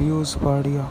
[0.00, 0.88] Piyush Padia